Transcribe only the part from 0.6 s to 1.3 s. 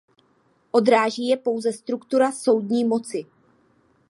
Odráží